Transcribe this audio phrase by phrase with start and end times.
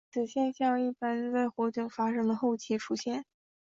[0.11, 3.23] 此现象一般在火警发生的后期出现。